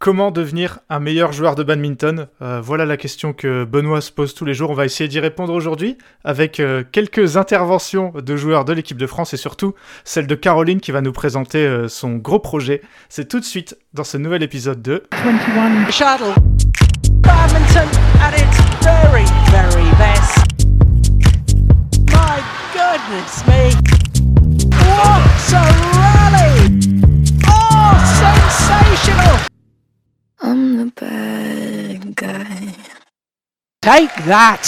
[0.00, 4.32] Comment devenir un meilleur joueur de badminton euh, Voilà la question que Benoît se pose
[4.32, 4.70] tous les jours.
[4.70, 9.06] On va essayer d'y répondre aujourd'hui avec euh, quelques interventions de joueurs de l'équipe de
[9.06, 9.74] France et surtout
[10.04, 12.80] celle de Caroline qui va nous présenter euh, son gros projet.
[13.10, 16.32] C'est tout de suite dans ce nouvel épisode de 21 Shuttle.
[17.20, 17.86] Badminton
[18.22, 20.64] at its very, very best.
[22.08, 22.40] My
[22.72, 23.68] goodness me.
[24.80, 25.20] What
[25.52, 25.62] a
[25.92, 26.80] rally!
[27.46, 29.50] Oh, sensational!
[30.50, 32.74] I'm the bad guy.
[33.80, 34.58] Take that!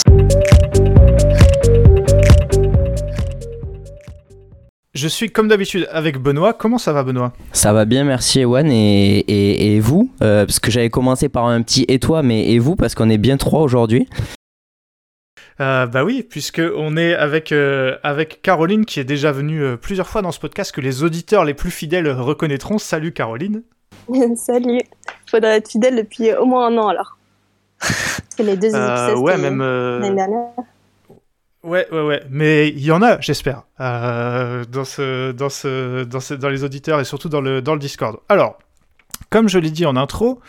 [4.94, 6.52] Je suis comme d'habitude avec Benoît.
[6.52, 7.32] Comment ça va, Benoît?
[7.50, 8.70] Ça va bien, merci Ewan.
[8.70, 10.12] Et, et, et vous?
[10.22, 12.76] Euh, Parce que j'avais commencé par un petit et toi, mais et vous?
[12.76, 14.08] Parce qu'on est bien trois aujourd'hui.
[15.58, 19.76] Euh, bah oui, puisque on est avec, euh, avec Caroline qui est déjà venue euh,
[19.76, 22.78] plusieurs fois dans ce podcast que les auditeurs les plus fidèles reconnaîtront.
[22.78, 23.64] Salut Caroline.
[24.36, 24.82] Salut.
[25.26, 27.18] Faudrait être fidèle depuis au moins un an alors.
[28.36, 29.60] C'est les deux euh, Ouais, même.
[29.60, 30.48] Euh, l'année dernière.
[31.62, 32.22] Ouais, ouais, ouais.
[32.28, 36.64] Mais il y en a, j'espère, euh, dans, ce, dans, ce, dans, ce, dans les
[36.64, 38.18] auditeurs et surtout dans le, dans le Discord.
[38.28, 38.58] Alors,
[39.30, 40.40] comme je l'ai dit en intro,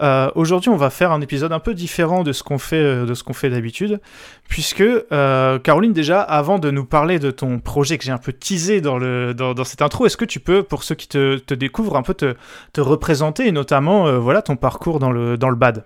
[0.00, 3.06] euh, aujourd'hui on va faire un épisode un peu différent de ce qu'on fait euh,
[3.06, 4.00] de ce qu'on fait d'habitude,
[4.48, 8.32] puisque euh, Caroline déjà, avant de nous parler de ton projet que j'ai un peu
[8.32, 11.54] teasé dans le dans, cette intro, est-ce que tu peux, pour ceux qui te, te
[11.54, 12.34] découvrent, un peu te,
[12.72, 15.84] te représenter et notamment voilà ton parcours dans le dans le bad?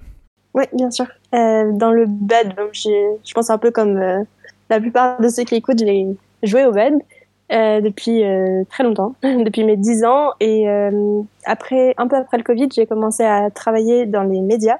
[0.55, 1.07] Oui, bien sûr.
[1.33, 3.99] Dans le bad, je pense un peu comme
[4.69, 6.07] la plupart de ceux qui écoutent, j'ai
[6.43, 6.95] joué au bad.
[7.51, 10.31] Euh, depuis euh, très longtemps, depuis mes 10 ans.
[10.41, 14.79] Et euh, après, un peu après le Covid, j'ai commencé à travailler dans les médias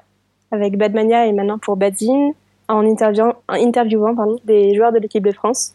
[0.51, 2.33] avec Badmania et maintenant pour Badzine
[2.69, 5.75] en interviewant, interviewant pardon, des joueurs de l'équipe de France.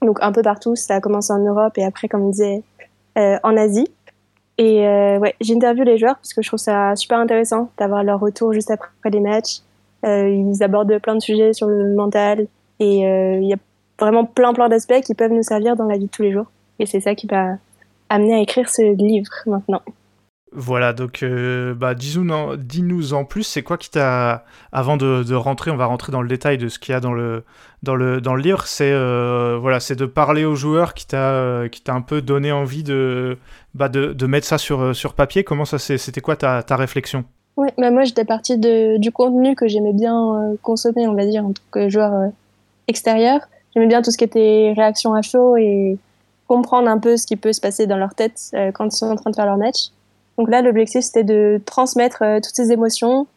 [0.00, 2.62] Donc un peu partout, ça a commencé en Europe et après, comme on disait,
[3.16, 3.88] en Asie.
[4.58, 4.82] Et
[5.18, 8.70] ouais, j'interviewe les joueurs parce que je trouve ça super intéressant d'avoir leur retour juste
[8.70, 9.60] après les matchs.
[10.04, 12.46] ils abordent plein de sujets sur le mental
[12.78, 13.56] et il y a
[13.98, 16.50] vraiment plein plein d'aspects qui peuvent nous servir dans la vie de tous les jours.
[16.78, 17.58] Et c'est ça qui m'a
[18.08, 19.82] amené à écrire ce livre maintenant.
[20.52, 25.70] Voilà, donc euh, bah, dis-nous en plus, c'est quoi qui t'a, avant de, de, rentrer,
[25.70, 27.44] on va rentrer dans le détail de ce qu'il y a dans le,
[27.82, 31.32] dans le, dans le livre, c'est euh, voilà, c'est de parler aux joueurs qui t'a
[31.32, 33.36] euh, qui t'a un peu donné envie de,
[33.74, 35.44] bah, de, de, mettre ça sur, sur papier.
[35.44, 37.24] Comment ça c'était quoi ta, ta réflexion?
[37.58, 41.44] Oui, bah moi j'étais partie de, du contenu que j'aimais bien consommer, on va dire,
[41.44, 42.30] en tant que joueur
[42.86, 43.40] extérieur.
[43.78, 45.98] J'aimais bien tout ce qui était réaction à chaud et
[46.48, 49.06] comprendre un peu ce qui peut se passer dans leur tête euh, quand ils sont
[49.06, 49.90] en train de faire leur match.
[50.36, 53.28] Donc là, l'objectif, c'était de transmettre euh, toutes ces émotions,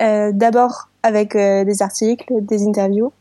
[0.00, 3.12] euh, d'abord avec des articles, des interviews,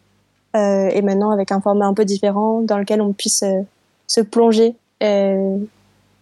[0.54, 3.44] et maintenant avec un format un peu différent dans lequel on puisse
[4.06, 4.76] se plonger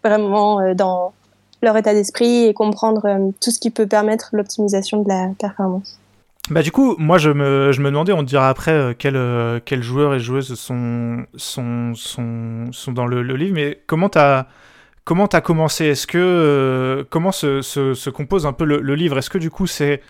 [0.04, 1.12] vraiment dans
[1.62, 6.00] leur état d'esprit et comprendre tout ce qui peut permettre l'optimisation de la performance.
[6.50, 10.16] Bah du coup, moi je me, demandais, on te dira après euh, quels euh, joueurs
[10.16, 11.26] et joueuses sont,
[12.88, 14.48] dans le, livre, mais comment t'as
[15.06, 15.86] as commencé?
[15.86, 19.20] Est-ce que euh, comment se, se, se, compose un peu le, livre?
[19.20, 20.02] Est-ce que du coup c'est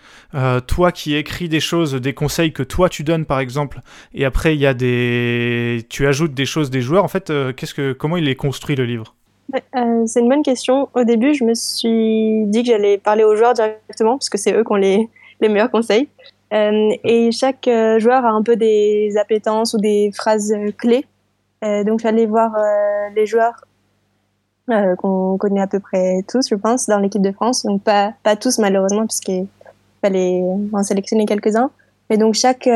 [0.66, 3.80] toi qui écris des choses, des conseils que toi tu donnes par exemple,
[4.14, 7.04] et après il y a des tu ajoutes des choses des joueurs?
[7.04, 7.30] En fait,
[7.98, 9.14] comment il est construit le livre?
[10.06, 10.88] C'est une bonne question.
[10.94, 14.54] Au début, je me suis dit que j'allais parler aux joueurs directement parce que c'est
[14.54, 15.08] eux qui ont les
[15.42, 16.08] meilleurs conseils.
[16.52, 21.06] Euh, et chaque euh, joueur a un peu des appétences ou des phrases euh, clés.
[21.62, 22.52] donc j'allais voir
[23.14, 23.64] les joueurs
[24.98, 27.64] qu'on connaît à peu près tous, je pense, dans l'équipe de France.
[27.64, 29.46] Donc pas, pas tous malheureusement, puisqu'il
[30.00, 31.70] fallait en sélectionner quelques-uns.
[32.08, 32.68] Mais donc chaque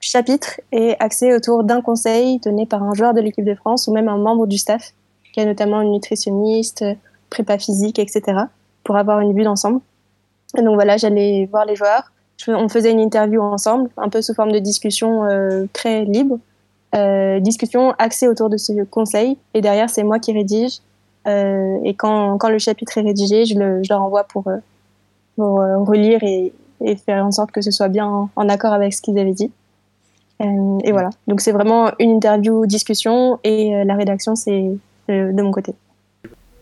[0.00, 3.92] chapitre est axé autour d'un conseil donné par un joueur de l'équipe de France ou
[3.92, 4.92] même un membre du staff,
[5.34, 6.84] qui a notamment une nutritionniste,
[7.28, 8.22] prépa physique, etc.,
[8.82, 9.80] pour avoir une vue d'ensemble.
[10.56, 12.13] Et donc voilà, j'allais voir les joueurs.
[12.48, 16.38] On faisait une interview ensemble, un peu sous forme de discussion euh, très libre.
[16.94, 19.36] Euh, discussion axée autour de ce conseil.
[19.52, 20.80] Et derrière, c'est moi qui rédige.
[21.26, 24.58] Euh, et quand, quand le chapitre est rédigé, je le, je le renvoie pour, euh,
[25.36, 28.94] pour euh, relire et, et, faire en sorte que ce soit bien en, accord avec
[28.94, 29.50] ce qu'ils avaient dit.
[30.40, 31.10] Euh, et voilà.
[31.26, 34.76] Donc c'est vraiment une interview discussion et la rédaction, c'est
[35.08, 35.74] de mon côté.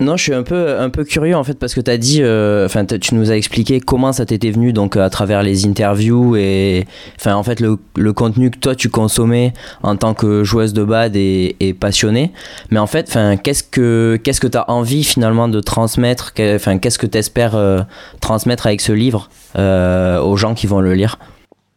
[0.02, 2.22] Non, je suis un peu, un peu curieux en fait parce que tu as dit,
[2.22, 6.34] euh, enfin, tu nous as expliqué comment ça t'était venu donc à travers les interviews
[6.36, 9.52] et, enfin, en fait, le, le, contenu que toi tu consommais
[9.82, 12.32] en tant que joueuse de bad et, et passionnée.
[12.70, 16.78] Mais en fait, enfin, qu'est-ce que, qu'est-ce que tu as envie finalement de transmettre, enfin,
[16.78, 17.82] qu'est-ce que tu espères euh,
[18.20, 21.18] transmettre avec ce livre euh, aux gens qui vont le lire?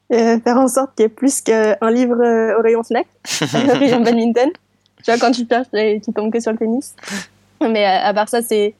[0.10, 2.16] Faire en sorte qu'il y ait plus qu'un livre
[2.58, 3.06] au rayon Fnac,
[3.54, 4.50] au rayon badminton.
[5.04, 6.96] Tu vois, quand tu perds, tu tombes que sur le tennis.
[7.62, 8.76] Mais à, part ça, c'est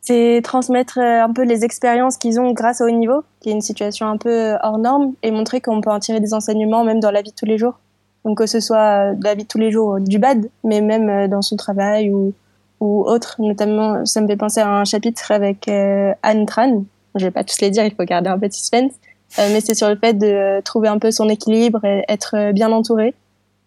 [0.00, 3.62] c'est transmettre un peu les expériences qu'ils ont grâce au haut niveau, qui est une
[3.62, 7.10] situation un peu hors norme, et montrer qu'on peut en tirer des enseignements même dans
[7.10, 7.78] la vie de tous les jours.
[8.26, 11.28] Donc que ce soit de la vie de tous les jours du bad, mais même
[11.28, 12.34] dans son travail ou,
[12.80, 13.36] ou autre.
[13.38, 16.84] Notamment, ça me fait penser à un chapitre avec Anne Tran.
[17.14, 18.92] Je vais pas tous les dire, il faut garder un peu de suspense.
[19.38, 23.14] mais c'est sur le fait de trouver un peu son équilibre et être bien entouré.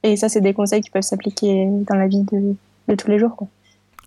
[0.03, 2.55] Et ça, c'est des conseils qui peuvent s'appliquer dans la vie de,
[2.87, 3.35] de tous les jours.
[3.35, 3.47] Quoi.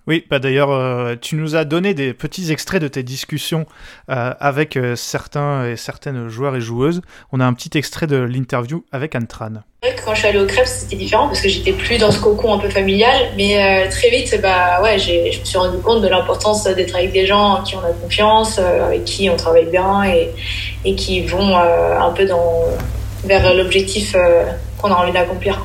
[0.07, 3.67] Oui, bah d'ailleurs, euh, tu nous as donné des petits extraits de tes discussions
[4.11, 7.03] euh, avec euh, certains et certaines joueurs et joueuses.
[7.33, 9.63] On a un petit extrait de l'interview avec Antran.
[10.05, 12.55] Quand je suis allée au Krebs, c'était différent parce que j'étais plus dans ce cocon
[12.55, 16.65] un peu familial, mais très vite, bah ouais, je me suis rendu compte de l'importance
[16.65, 20.31] d'être avec des gens qui ont la confiance, avec qui on travaille bien et,
[20.85, 22.65] et qui vont un peu dans,
[23.25, 24.15] vers l'objectif
[24.77, 25.59] qu'on a envie d'accomplir.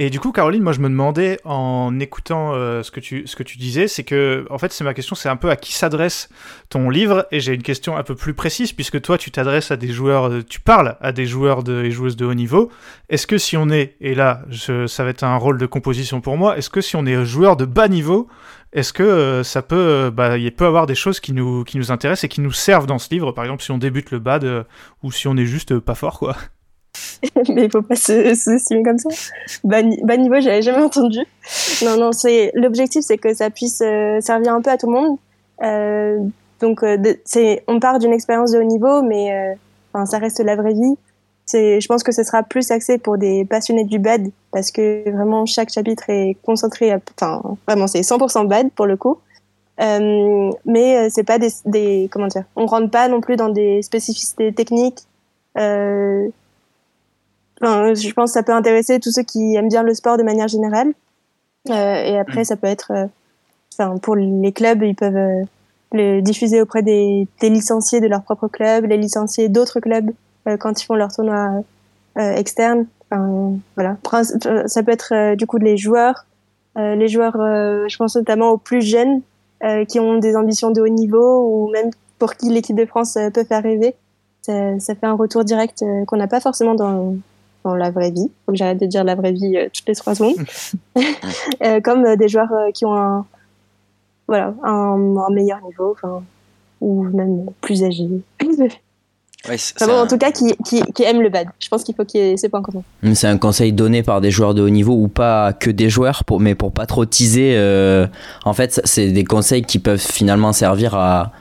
[0.00, 3.34] Et du coup, Caroline, moi je me demandais en écoutant euh, ce, que tu, ce
[3.34, 5.72] que tu disais, c'est que, en fait, c'est ma question, c'est un peu à qui
[5.72, 6.28] s'adresse
[6.68, 7.26] ton livre.
[7.32, 10.28] Et j'ai une question un peu plus précise, puisque toi, tu t'adresses à des joueurs,
[10.28, 12.70] euh, tu parles à des joueurs de, et joueuses de haut niveau.
[13.08, 14.42] Est-ce que si on est, et là,
[14.86, 17.56] ça va être un rôle de composition pour moi, est-ce que si on est joueur
[17.56, 18.28] de bas niveau,
[18.72, 21.90] est-ce que euh, ça peut, bah, il peut avoir des choses qui nous, qui nous
[21.90, 24.64] intéressent et qui nous servent dans ce livre, par exemple, si on débute le bad
[25.02, 26.36] ou si on est juste pas fort, quoi
[27.48, 29.08] mais il faut pas se sous-estimer comme ça.
[29.64, 31.20] Bas, niveau, j'avais jamais entendu.
[31.84, 34.92] Non, non, c'est l'objectif, c'est que ça puisse euh, servir un peu à tout le
[34.92, 35.18] monde.
[35.62, 36.18] Euh,
[36.60, 39.56] donc, euh, c'est, on part d'une expérience de haut niveau, mais
[39.92, 40.96] enfin, ça reste la vraie vie.
[41.46, 45.08] C'est, je pense que ce sera plus axé pour des passionnés du bad, parce que
[45.10, 49.18] vraiment chaque chapitre est concentré, enfin, vraiment, c'est 100% bad pour le coup.
[49.78, 55.00] Mais c'est pas des, comment dire, on rentre pas non plus dans des spécificités techniques.
[57.60, 60.48] Je pense que ça peut intéresser tous ceux qui aiment bien le sport de manière
[60.48, 60.92] générale.
[61.70, 62.44] Euh, et après, mm.
[62.44, 63.06] ça peut être, euh,
[63.72, 65.44] enfin, pour les clubs, ils peuvent euh,
[65.92, 70.10] le diffuser auprès des, des, licenciés de leur propre club, les licenciés d'autres clubs
[70.48, 71.62] euh, quand ils font leur tournoi
[72.16, 72.86] externe.
[73.10, 73.96] Enfin, voilà.
[74.66, 76.26] Ça peut être du coup les joueurs,
[76.74, 79.20] les joueurs, je pense notamment aux plus jeunes
[79.86, 83.44] qui ont des ambitions de haut niveau ou même pour qui l'équipe de France peut
[83.44, 83.94] faire rêver.
[84.42, 87.14] Ça, ça fait un retour direct qu'on n'a pas forcément dans,
[87.64, 88.30] dans la vraie vie.
[88.46, 90.36] Faut que j'arrête de dire la vraie vie euh, toutes les trois secondes.
[91.62, 93.26] euh, comme euh, des joueurs euh, qui ont un,
[94.26, 95.96] voilà, un, un meilleur niveau,
[96.80, 98.08] ou même plus âgés.
[99.48, 101.46] Ouais, bon, En tout cas, qui, qui, qui, aiment le bad.
[101.60, 102.82] Je pense qu'il faut qu'il y ait ces points communs.
[103.14, 106.24] C'est un conseil donné par des joueurs de haut niveau ou pas que des joueurs,
[106.24, 107.54] pour, mais pour pas trop teaser.
[107.56, 108.06] Euh,
[108.44, 111.32] en fait, c'est des conseils qui peuvent finalement servir à,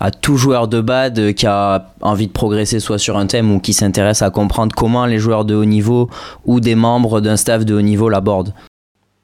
[0.00, 3.60] à tout joueur de bad qui a envie de progresser soit sur un thème ou
[3.60, 6.08] qui s'intéresse à comprendre comment les joueurs de haut niveau
[6.44, 8.54] ou des membres d'un staff de haut niveau l'abordent.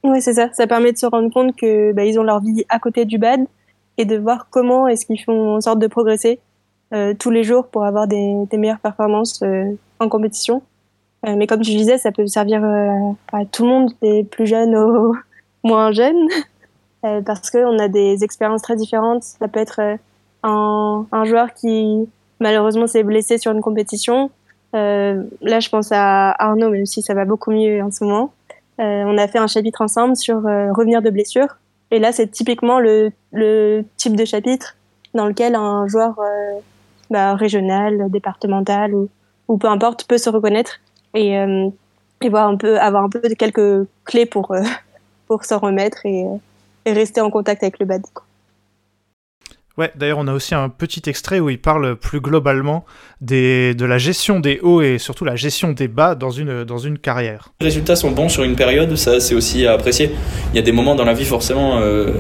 [0.05, 0.49] Oui, c'est ça.
[0.53, 3.19] Ça permet de se rendre compte que bah, ils ont leur vie à côté du
[3.19, 3.41] bad
[3.97, 6.38] et de voir comment est-ce qu'ils font en sorte de progresser
[6.94, 10.62] euh, tous les jours pour avoir des, meilleures performances euh, en compétition.
[11.26, 12.64] Euh, mais comme tu disais, ça peut servir
[13.32, 15.14] à tout le monde, des plus jeunes aux
[15.64, 16.29] moins jeunes,
[17.03, 19.25] parce qu'on a des expériences très différentes.
[19.25, 19.99] Ça peut être
[20.43, 22.08] un, un joueur qui
[22.40, 24.31] malheureusement s'est blessé sur une compétition.
[24.75, 28.32] Euh, là, je pense à Arnaud, même si ça va beaucoup mieux en ce moment.
[28.81, 31.58] Euh, on a fait un chapitre ensemble sur euh, revenir de blessure.
[31.90, 34.76] Et là, c'est typiquement le, le, type de chapitre
[35.14, 36.58] dans lequel un joueur euh,
[37.11, 39.09] bah, régional, départemental ou,
[39.49, 40.80] ou, peu importe peut se reconnaître
[41.14, 41.68] et, euh,
[42.21, 44.54] et voir un peu, avoir un peu de quelques clés pour,
[45.26, 46.26] pour s'en remettre et,
[46.85, 48.02] et, rester en contact avec le bad.
[48.12, 48.25] Quoi.
[49.78, 52.85] Ouais, d'ailleurs, on a aussi un petit extrait où il parle plus globalement
[53.20, 56.78] des, de la gestion des hauts et surtout la gestion des bas dans une, dans
[56.78, 57.50] une carrière.
[57.61, 60.11] Les résultats sont bons sur une période, ça c'est aussi à apprécier.
[60.52, 62.11] Il y a des moments dans la vie, forcément, euh,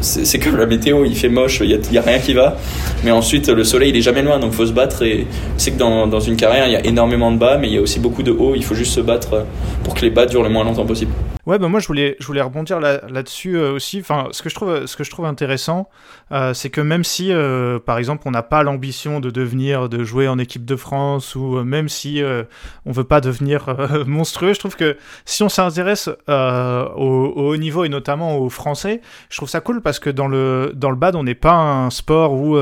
[0.00, 2.56] c'est comme la météo, il fait moche, il n'y a, a, rien qui va.
[3.02, 5.02] Mais ensuite, le soleil, il est jamais loin, donc il faut se battre.
[5.02, 5.26] Et
[5.56, 7.78] c'est que dans, dans une carrière, il y a énormément de bas, mais il y
[7.78, 8.54] a aussi beaucoup de hauts.
[8.54, 9.46] Il faut juste se battre
[9.82, 11.10] pour que les bas durent le moins longtemps possible.
[11.46, 13.98] Ouais, bah moi je voulais, je voulais rebondir là, là-dessus euh, aussi.
[14.00, 15.88] Enfin, ce que je trouve, ce que je trouve intéressant,
[16.32, 20.02] euh, c'est que même si, euh, par exemple, on n'a pas l'ambition de devenir, de
[20.02, 22.44] jouer en équipe de France, ou euh, même si euh,
[22.86, 23.76] on veut pas devenir
[24.06, 29.00] monstrueux, je trouve que si on s'intéresse au, au, haut niveau et notamment aux Français,
[29.28, 31.90] je trouve ça cool parce que dans le dans le bad, on n'est pas un
[31.90, 32.58] sport où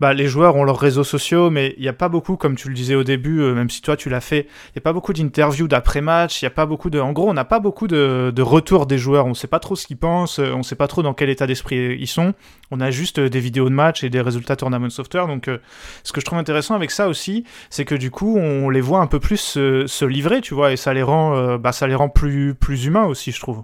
[0.00, 2.68] bah, les joueurs ont leurs réseaux sociaux, mais il n'y a pas beaucoup, comme tu
[2.68, 5.12] le disais au début, même si toi tu l'as fait, il n'y a pas beaucoup
[5.12, 7.96] d'interviews d'après-match, il y a pas beaucoup de, en gros, on n'a pas beaucoup de
[7.96, 9.26] de, retour des joueurs.
[9.26, 11.30] On ne sait pas trop ce qu'ils pensent, on ne sait pas trop dans quel
[11.30, 12.34] état d'esprit ils sont.
[12.70, 15.26] On a juste des vidéos de match et des résultats Tournament Software.
[15.28, 15.58] Donc, euh,
[16.02, 18.98] ce que je trouve intéressant avec ça aussi, c'est que du coup, on les voit
[19.00, 21.94] un peu plus se, livrer, tu vois, et ça les rend, euh, bah, ça les
[21.94, 23.62] rend plus, plus humains aussi, je trouve.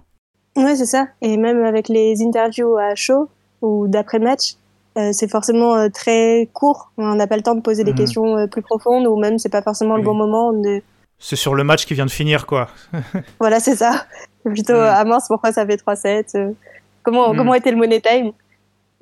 [0.55, 1.07] Ouais, c'est ça.
[1.21, 3.29] Et même avec les interviews à chaud
[3.61, 4.53] ou d'après match,
[5.11, 6.91] c'est forcément très court.
[6.97, 7.97] On n'a pas le temps de poser des Mhm.
[7.97, 10.53] questions plus profondes ou même c'est pas forcément le bon moment.
[10.53, 10.81] De...
[11.17, 12.67] C'est sur le match qui vient de finir, quoi.
[13.39, 14.05] Voilà, c'est ça.
[14.45, 14.79] Plutôt, Mhm.
[14.93, 16.51] ah mince, pourquoi ça fait 3-7 euh,
[17.01, 17.37] comment, Mhm.
[17.37, 18.27] comment était le money time?
[18.27, 18.31] Euh,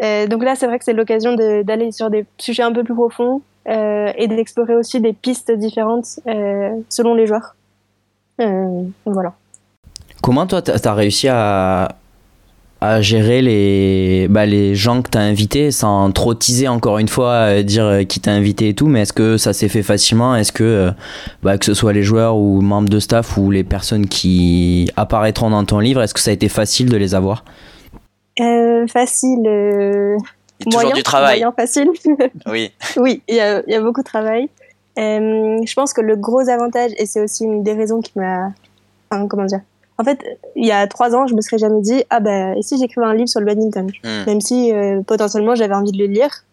[0.02, 3.42] Donc là, c'est vrai que c'est l'occasion d'aller sur des sujets un peu plus profonds
[3.70, 7.56] euh, et d'explorer aussi des pistes différentes euh, selon les joueurs.
[8.40, 9.34] Euh, voilà.
[10.22, 11.90] Comment toi, t'as as réussi à,
[13.02, 17.62] gérer les, bah, les gens que t'as invités sans trop teaser encore une fois, euh,
[17.62, 20.36] dire euh, qui t'a invité et tout, mais est-ce que ça s'est fait facilement?
[20.36, 20.92] Est-ce que, euh,
[21.44, 25.52] bah, que ce soit les joueurs ou membres de staff ou les personnes qui apparaîtront
[25.52, 27.44] dans ton livre, est-ce que ça a été facile de les avoir?
[28.40, 29.44] Euh, facile.
[29.46, 30.18] euh,
[30.60, 31.40] Toujours moyen, du travail.
[31.40, 31.90] Moyen facile.
[32.48, 32.72] Oui.
[32.98, 34.50] oui, il y a, il y a beaucoup de travail.
[35.00, 38.52] Euh, je pense que le gros avantage, et c'est aussi une des raisons qui m'a.
[39.10, 39.62] Enfin, comment dire
[39.98, 40.20] En fait,
[40.56, 43.08] il y a trois ans, je me serais jamais dit Ah ben, et si j'écrivais
[43.08, 43.90] un livre sur le badminton?
[44.04, 44.24] Hmm.
[44.28, 46.44] Même si euh, potentiellement j'avais envie de le lire.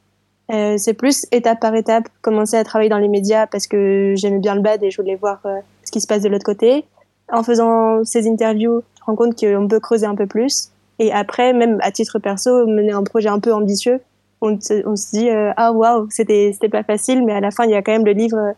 [0.51, 4.39] Euh, c'est plus étape par étape, commencer à travailler dans les médias parce que j'aimais
[4.39, 6.87] bien le bad et je voulais voir euh, ce qui se passe de l'autre côté.
[7.31, 10.71] En faisant ces interviews, je me rends compte qu'on peut creuser un peu plus.
[10.99, 14.01] Et après, même à titre perso, mener un projet un peu ambitieux,
[14.41, 17.71] on, se- dit euh, ah waouh, c'était c'était pas facile, mais à la fin il
[17.71, 18.55] y a quand même le livre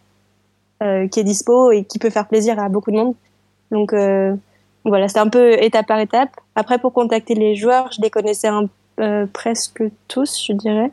[0.82, 3.14] euh, qui est dispo et qui peut faire plaisir à beaucoup de monde.
[3.70, 4.34] Donc euh,
[4.84, 6.30] voilà, c'était un peu étape par étape.
[6.54, 8.48] Après, pour contacter les joueurs, je les connaissais
[9.32, 10.90] presque tous, je dirais,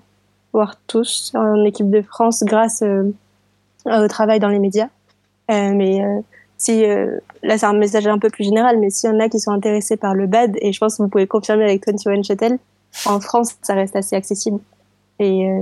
[0.54, 2.84] voire tous en équipe de France grâce
[3.86, 4.90] au travail dans les médias.
[5.50, 6.02] Mais
[6.58, 9.30] si euh, là c'est un message un peu plus général, mais s'il y en a
[9.30, 12.24] qui sont intéressés par le bad, et je pense que vous pouvez confirmer avec 21
[12.24, 12.58] Shuttle,
[13.06, 14.60] en France ça reste assez accessible.
[15.20, 15.62] Et, euh,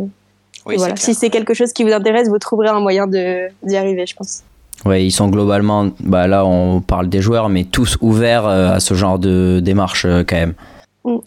[0.65, 3.07] Oui, et voilà, c'est si c'est quelque chose qui vous intéresse, vous trouverez un moyen
[3.07, 4.43] d'y arriver, je pense.
[4.85, 8.79] Ouais, ils sont globalement, bah là on parle des joueurs, mais tous ouverts euh, à
[8.79, 10.53] ce genre de démarche quand même.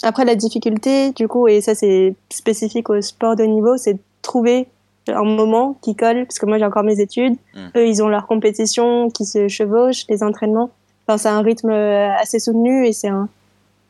[0.03, 4.01] Après, la difficulté, du coup, et ça c'est spécifique au sport de niveau, c'est de
[4.23, 4.67] trouver
[5.13, 7.59] un moment qui colle, parce que moi j'ai encore mes études, Mm.
[7.77, 10.71] eux ils ont leur compétition qui se chevauchent, les entraînements.
[11.07, 13.29] Enfin, c'est un rythme euh, assez soutenu et c'est un.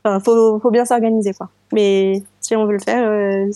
[0.05, 1.49] Enfin, faut, faut bien s'organiser, quoi.
[1.73, 3.51] Mais si on veut le faire, euh,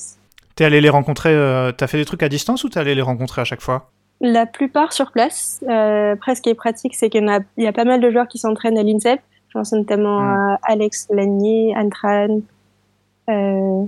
[0.57, 3.01] T'es allé les rencontrer, euh, t'as fait des trucs à distance ou t'es allé les
[3.03, 3.91] rencontrer à chaque fois?
[4.21, 5.61] La plupart sur place.
[5.69, 8.01] Euh, après, ce qui est pratique, c'est qu'il y, a- il y a pas mal
[8.01, 9.21] de joueurs qui s'entraînent à l'INSEP.
[9.49, 10.25] Je pense notamment Mm.
[10.25, 12.41] à Alex Lanier, Anne Tran.
[13.31, 13.85] Euh...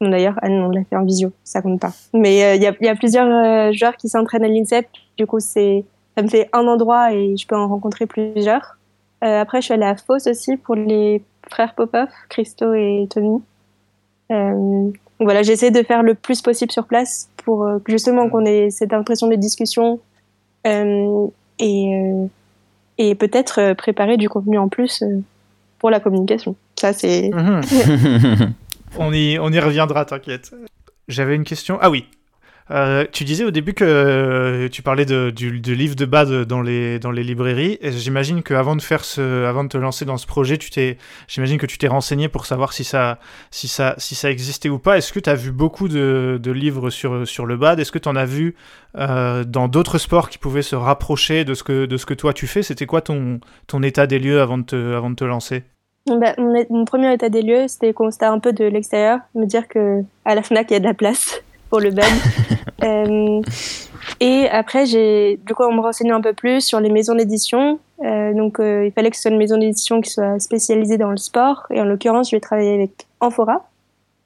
[0.00, 1.92] D'ailleurs, Anne, on l'a fait en visio, ça compte pas.
[2.12, 4.86] Mais euh, il y, a, il y a plusieurs euh, joueurs qui s'entraînent à l'INSEP.
[5.16, 5.84] Du coup, c'est
[6.16, 8.78] ça me fait un endroit et je peux en rencontrer plusieurs.
[9.22, 13.42] Euh, après, je suis allée à Fos aussi pour les frères Popov, Christo et Tony.
[14.32, 18.70] Euh, voilà, j'essaie de faire le plus possible sur place pour euh, justement qu'on ait
[18.70, 20.00] cette impression de discussion
[20.66, 21.26] euh,
[21.58, 21.92] et,
[22.98, 25.04] et peut-être préparer du contenu en plus
[25.78, 26.56] pour la communication.
[26.76, 27.30] Ça, c'est.
[28.98, 30.54] on, y, reviendra, t'inquiète.
[31.08, 31.78] J'avais une question.
[31.80, 32.06] Ah oui.
[32.72, 36.28] Euh, tu disais au début que euh, tu parlais de, du, du livre de bad
[36.46, 37.78] dans les, librairies.
[37.80, 38.82] J'imagine qu'avant de
[39.62, 40.98] de te lancer dans ce projet, tu t'es,
[41.28, 43.18] j'imagine que tu t'es renseigné pour savoir si ça,
[44.24, 44.98] existait ou pas.
[44.98, 47.78] Est-ce que tu as vu beaucoup de, de livres sur, le bad?
[47.78, 48.56] Est-ce que tu en as vu
[48.96, 52.64] euh, dans d'autres sports qui pouvaient se rapprocher de ce que, de toi tu fais?
[52.64, 53.38] C'était quoi ton,
[53.84, 55.62] état des lieux de avant de te lancer?
[56.06, 60.02] Bah, mon, premier état des lieux, c'était constater un peu de l'extérieur, me dire que
[60.24, 62.04] à la Fnac il y a de la place pour le bad.
[62.84, 63.40] Euh,
[64.20, 67.78] et après, j'ai du coup on me renseignait un peu plus sur les maisons d'édition.
[68.04, 71.10] Euh, donc, euh, il fallait que ce soit une maison d'édition qui soit spécialisée dans
[71.10, 71.66] le sport.
[71.70, 73.66] Et en l'occurrence, je vais travailler avec Amphora,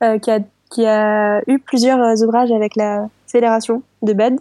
[0.03, 4.39] euh, qui a qui a eu plusieurs ouvrages avec la fédération de bad.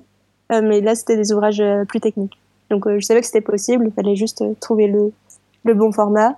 [0.52, 2.38] Euh, mais là, c'était des ouvrages plus techniques.
[2.72, 3.86] Donc, je savais que c'était possible.
[3.88, 5.12] Il fallait juste trouver le
[5.66, 6.38] le bon format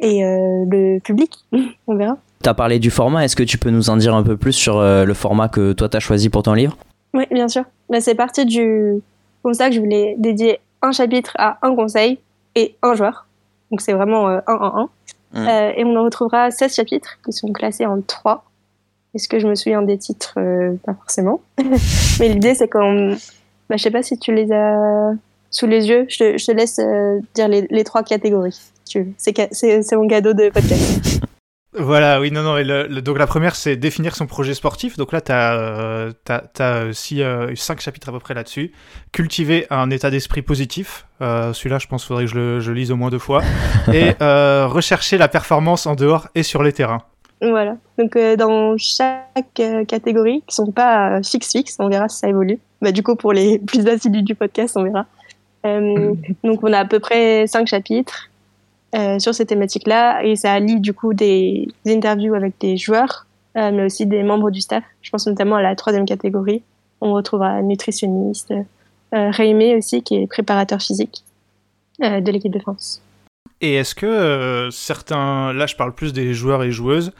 [0.00, 1.38] et euh, le public.
[1.86, 2.16] On verra.
[2.42, 4.78] T'as parlé du format, est-ce que tu peux nous en dire un peu plus sur
[4.78, 6.76] euh, le format que toi t'as choisi pour ton livre?
[7.12, 7.64] Oui, bien sûr.
[7.88, 9.02] Bah, c'est parti du
[9.42, 12.18] constat que je voulais dédier un chapitre à un conseil
[12.54, 13.26] et un joueur.
[13.70, 14.88] Donc c'est vraiment euh, un en un.
[15.32, 15.48] Mm.
[15.48, 18.44] Euh, et on en retrouvera 16 chapitres qui sont classés en 3.
[19.14, 20.34] Est-ce que je me souviens des titres?
[20.38, 21.40] Euh, Pas forcément.
[22.20, 23.16] Mais l'idée c'est qu'on...
[23.68, 25.12] Bah, je sais pas si tu les as
[25.50, 26.06] sous les yeux.
[26.08, 28.52] Je te, je te laisse euh, dire les, les trois catégories.
[28.52, 29.12] si tu veux.
[29.52, 31.20] C'est mon cadeau de podcast.
[31.72, 32.56] Voilà, oui, non, non.
[32.56, 34.96] et le- le- donc la première, c'est définir son projet sportif.
[34.96, 38.72] Donc là, tu as, six, euh, cinq chapitres à peu près là-dessus.
[39.12, 41.06] Cultiver un état d'esprit positif.
[41.22, 43.42] Euh, Celui-là, je pense qu'il faudrait que je le je lise au moins deux fois.
[43.94, 47.02] Et euh, rechercher la performance en dehors et sur les terrains.
[47.40, 47.76] Voilà.
[47.98, 52.18] Donc euh, dans chaque euh, catégorie, qui sont pas euh, fixe fixe, on verra si
[52.18, 52.58] ça évolue.
[52.82, 55.06] Bah du coup pour les plus assidus du podcast, on verra.
[55.66, 58.30] Euh, donc on a à peu près cinq chapitres
[58.94, 63.26] euh, sur ces thématiques-là et ça allie du coup des, interviews avec des joueurs
[63.56, 64.84] mais aussi des membres du staff.
[65.02, 66.62] Je pense notamment à la troisième catégorie.
[67.00, 68.54] On retrouvera nutritionniste,
[69.12, 71.24] euh, aussi, qui est préparateur physique
[71.98, 73.02] de l'équipe de France.
[73.60, 77.12] Et est-ce que certains, là je parle plus des joueurs et joueuses,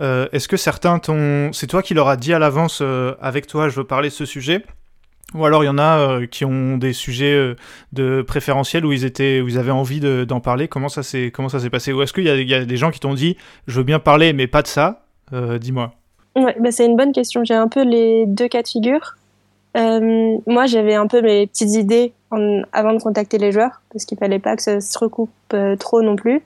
[0.00, 0.98] est-ce que certains
[1.52, 2.82] c'est toi qui leur as dit à l'avance,
[3.20, 4.64] avec toi je veux parler de ce sujet
[5.32, 7.56] ou alors il y en a euh, qui ont des sujets euh,
[7.92, 10.68] de préférentiels où ils étaient, où ils avaient envie d'en parler.
[10.68, 11.92] Comment ça s'est comment ça s'est passé?
[11.92, 14.32] Ou est-ce qu'il y, y, a des gens qui t'ont dit je veux bien parler
[14.32, 15.02] mais pas de ça?
[15.32, 15.92] Euh, Dis-moi.
[16.36, 17.44] Ouais, bah c'est une bonne question.
[17.44, 19.16] J'ai un peu les deux cas de figure.
[19.74, 22.12] moi, j'avais un peu mes petites idées
[22.72, 25.30] avant de contacter les joueurs parce qu'il fallait pas que ça se recoupe
[25.78, 26.42] trop non plus.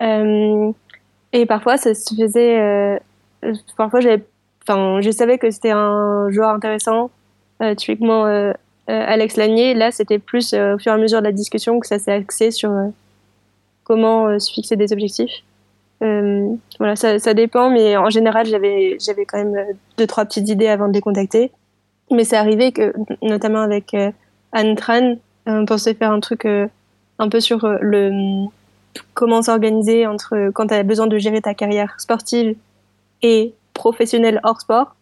[0.00, 3.00] et parfois, ça se faisait.
[3.78, 4.22] parfois, j'avais,
[4.68, 7.08] enfin, je savais que c'était un joueur intéressant euh,
[7.76, 8.52] typiquement euh,
[8.90, 11.86] euh, Alex Lanier, là, c'était plus au fur et à mesure de la discussion que
[11.86, 12.70] ça s'est axé sur
[13.84, 15.42] comment se fixer des objectifs.
[16.00, 20.68] voilà, ça, ça, dépend, mais en général, j'avais, j'avais quand même deux, trois petites idées
[20.68, 21.50] avant de les contacter.
[22.10, 22.92] Mais c'est arrivé que,
[23.22, 23.96] notamment avec
[24.52, 25.14] Anne Tran,
[25.46, 28.46] on pensait faire un truc un peu sur le
[29.14, 32.54] comment s'organiser entre quand tu as besoin de gérer ta carrière sportive
[33.22, 34.94] et professionnelle hors sport,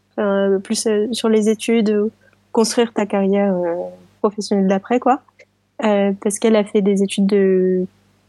[0.63, 2.11] plus sur les études
[2.53, 3.75] construire ta carrière euh,
[4.21, 5.21] professionnelle d'après, quoi.
[5.85, 7.87] Euh, parce qu'elle a fait des études de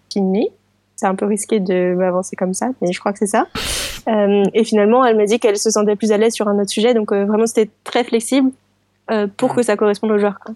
[0.09, 0.49] kiné.
[0.95, 3.47] C'est un peu risqué de m'avancer comme ça, mais je crois que c'est ça.
[4.07, 6.69] Euh, et finalement, elle m'a dit qu'elle se sentait plus à l'aise sur un autre
[6.69, 8.51] sujet, donc vraiment c'était très flexible
[9.37, 10.39] pour que ça corresponde aux joueurs.
[10.39, 10.55] Quoi.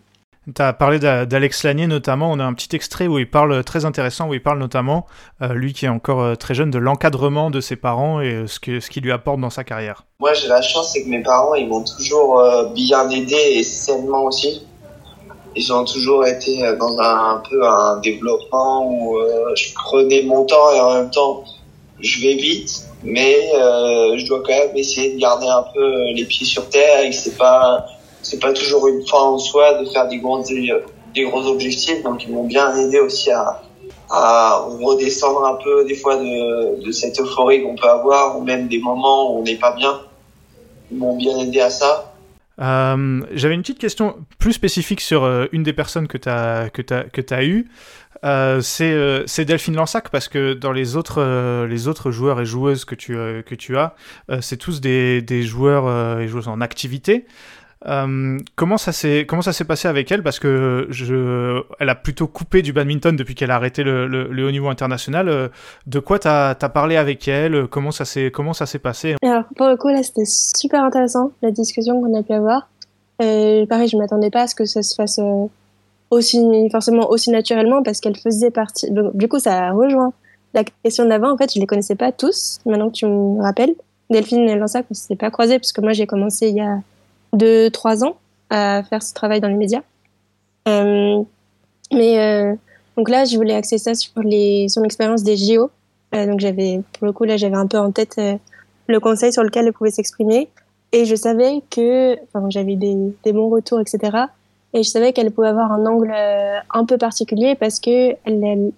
[0.55, 3.63] Tu as parlé d'Alex Lanier notamment, on a un petit extrait où il parle euh,
[3.63, 5.05] très intéressant, où il parle notamment,
[5.41, 8.61] euh, lui qui est encore euh, très jeune, de l'encadrement de ses parents et ce
[8.61, 10.05] qu'il ce lui apporte dans sa carrière.
[10.21, 12.41] Moi j'ai la chance, c'est que mes parents ils m'ont toujours
[12.73, 14.65] bien aidé et sainement aussi.
[15.53, 19.17] Ils ont toujours été dans un, peu un développement où
[19.55, 21.43] je prenais mon temps et en même temps
[21.99, 26.45] je vais vite, mais je dois quand même essayer de garder un peu les pieds
[26.45, 27.85] sur terre et que c'est pas
[28.29, 32.03] c'est pas toujours une fin en soi de faire des gros, des gros objectifs.
[32.03, 33.61] Donc, ils m'ont bien aidé aussi à,
[34.09, 38.79] à redescendre un peu des fois de, cette euphorie qu'on peut avoir ou même des
[38.79, 40.01] moments où on n'est pas bien.
[40.91, 42.13] Ils m'ont bien aidé à ça.
[42.59, 46.69] Euh, J'avais une petite question plus spécifique sur euh, une des personnes que tu as,
[46.69, 47.69] que as, que as eues.
[48.25, 52.45] Euh, euh c'est Delphine Lansac parce que dans les autres, euh, les autres joueurs et
[52.45, 53.95] joueuses que tu, que tu as,
[54.41, 57.25] c'est tous des, des joueurs et joueuses en activité.
[57.85, 60.23] Euh, comment ça s'est comment ça s'est passé avec elle?
[60.23, 64.47] Parce que je elle a plutôt coupé du badminton depuis qu'elle a arrêté le, le,
[64.47, 65.29] haut niveau international.
[65.29, 65.49] Euh,
[65.85, 67.67] de quoi t'as as parlé avec elle?
[67.67, 69.15] Comment ça s'est comment ça s'est passé?
[69.23, 72.67] Alors pour le coup là c'était super intéressant la discussion qu'on a pu avoir.
[73.21, 75.45] Et pareil je m'attendais pas à ce que ça se fasse euh,
[76.09, 78.89] aussi forcément aussi naturellement parce qu'elle faisait partie.
[79.13, 80.13] Du coup ça rejoint
[80.55, 81.31] la question d'avant.
[81.31, 82.59] En fait je les connaissais pas tous.
[82.65, 83.75] Maintenant que tu me rappelles,
[84.09, 86.79] Delphine et Lansac on s'est pas croisés parce que moi j'ai commencé il y a
[87.33, 88.17] de trois ans
[88.49, 89.81] à faire ce travail dans les médias.
[90.67, 91.23] Euh,
[91.93, 92.55] mais euh,
[92.97, 95.69] donc là, je voulais axer ça sur les son expérience des JO.
[96.15, 98.19] Euh, donc j'avais pour le coup là, j'avais un peu en tête
[98.87, 100.49] le conseil sur lequel elle pouvait s'exprimer
[100.93, 104.17] et je savais que enfin, j'avais des, des bons retours, etc.
[104.73, 108.71] Et je savais qu'elle pouvait avoir un angle un peu particulier parce que elle,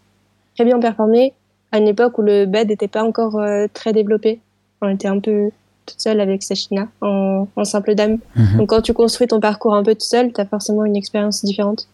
[0.56, 1.34] très bien performé
[1.72, 3.40] à une époque où le bed n'était pas encore
[3.74, 4.40] très développé.
[4.82, 5.52] On était un peu
[5.90, 8.20] toute seule avec Sachina en, en simple dame.
[8.36, 8.58] Mhm.
[8.58, 11.44] Donc quand tu construis ton parcours un peu tout seul, tu as forcément une expérience
[11.44, 11.88] différente.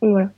[0.00, 0.30] voilà.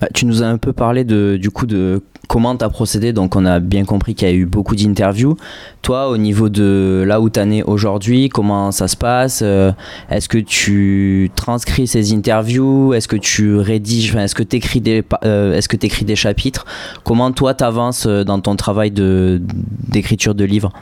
[0.00, 3.12] Bah, tu nous as un peu parlé de, du coup de comment tu as procédé,
[3.12, 5.36] donc on a bien compris qu'il y a eu beaucoup d'interviews.
[5.82, 9.40] Toi, au niveau de là où tu es aujourd'hui, comment ça se passe?
[9.42, 9.72] Euh,
[10.10, 12.92] Est-ce que tu transcris ces interviews?
[12.94, 14.14] Est-ce que tu rédiges?
[14.16, 16.66] Est-ce que tu écris, des, euh, est-ce que écris des chapitres?
[17.04, 19.40] Comment toi tu avances euh, dans ton travail de,
[19.88, 20.72] d'écriture de livres?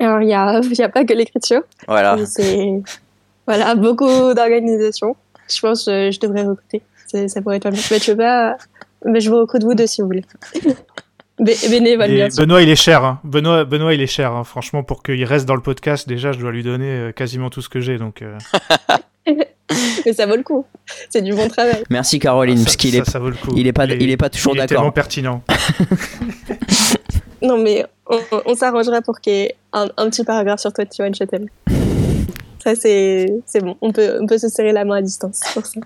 [0.00, 1.62] Alors, il n'y a, y a pas que l'écriture.
[1.86, 2.16] Voilà.
[2.24, 2.82] C'est
[3.46, 5.16] voilà, beaucoup d'organisation.
[5.48, 8.56] Je pense que je devrais recruter ça pourrait être Mais tu veux pas
[9.04, 10.24] Mais je vous recrute vous deux si vous voulez.
[11.38, 12.44] bénévole, bien sûr.
[12.44, 13.04] Benoît, il est cher.
[13.04, 13.20] Hein.
[13.24, 14.32] Benoît, Benoît, il est cher.
[14.32, 14.44] Hein.
[14.44, 17.62] Franchement, pour qu'il reste dans le podcast, déjà, je dois lui donner euh, quasiment tout
[17.62, 17.98] ce que j'ai.
[17.98, 18.22] Donc.
[18.22, 18.38] Euh.
[20.06, 20.64] mais ça vaut le coup.
[21.10, 21.82] C'est du bon travail.
[21.90, 23.52] Merci Caroline, parce qu'il est, ça, vaut le coup.
[23.56, 24.64] il est pas, il est, pas toujours d'accord.
[24.64, 25.42] Il est tellement pertinent.
[27.42, 30.84] non mais on, on s'arrangera pour qu'il y ait un, un, petit paragraphe sur toi,
[30.86, 31.46] tu vois, je t'aime.
[32.64, 33.76] Ça c'est, c'est bon.
[33.80, 35.80] On peut, on peut se serrer la main à distance pour ça.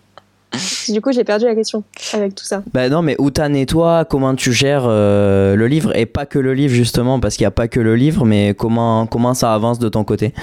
[0.88, 2.62] Du coup, j'ai perdu la question avec tout ça.
[2.72, 5.96] Bah non, mais où t'en es toi Comment tu gères euh, le livre?
[5.96, 8.54] Et pas que le livre, justement, parce qu'il n'y a pas que le livre, mais
[8.54, 10.34] comment, comment ça avance de ton côté?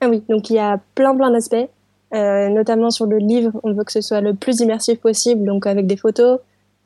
[0.00, 1.68] Ah oui, donc il y a plein plein d'aspects.
[2.14, 5.66] Euh, notamment sur le livre, on veut que ce soit le plus immersif possible, donc
[5.66, 6.38] avec des photos.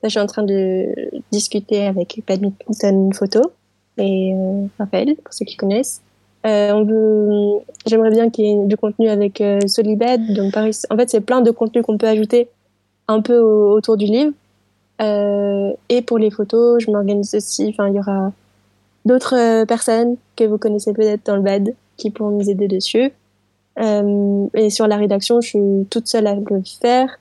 [0.03, 0.87] Là, je suis en train de
[1.31, 3.53] discuter avec Badminton Photo.
[3.99, 4.35] et
[4.79, 6.03] Raphaël, pour ceux qui connaissent.
[6.45, 10.35] On veut, j'aimerais bien qu'il y ait du contenu avec Solibed.
[10.35, 12.49] Donc, Paris, en fait, c'est plein de contenus qu'on peut ajouter
[13.09, 14.33] un peu autour du livre.
[15.01, 17.69] et pour les photos, je m'organise aussi.
[17.69, 18.33] Enfin, il y aura
[19.05, 23.13] d'autres personnes que vous connaissez peut-être dans le BAD qui pourront nous aider dessus.
[23.79, 26.45] Euh, et sur la rédaction, je suis toute seule à le
[26.81, 27.19] faire.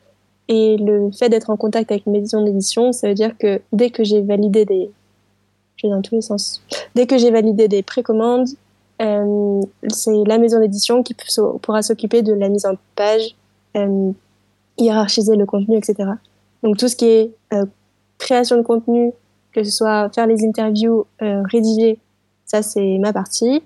[0.48, 3.90] Et le fait d'être en contact avec une maison d'édition, ça veut dire que dès
[3.90, 4.92] que j'ai validé des,
[5.78, 6.62] je vais dans tous les sens,
[6.94, 8.50] dès que j'ai validé des précommandes,
[9.02, 11.16] euh, c'est la maison d'édition qui
[11.62, 13.36] pourra s'occuper de la mise en page,
[13.76, 14.12] euh,
[14.78, 16.10] hiérarchiser le contenu, etc.
[16.64, 17.66] Donc tout ce qui est euh,
[18.20, 19.12] création de contenu,
[19.54, 22.00] que ce soit faire les interviews, rédiger,
[22.46, 23.62] ça c'est ma partie.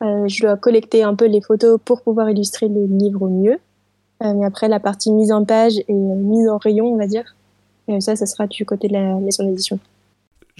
[0.00, 3.58] Je dois collecter un peu les photos pour pouvoir illustrer le livre au mieux.
[4.20, 7.36] Mais après, la partie mise en page et mise en rayon, on va dire,
[8.00, 9.78] ça, ça sera du côté de la maison d'édition.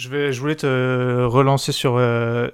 [0.00, 2.00] Je, voulais te relancer sur,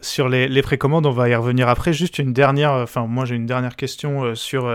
[0.00, 1.92] sur les, précommandes, on va y revenir après.
[1.92, 4.72] Juste une dernière, enfin moi j'ai une dernière question sur,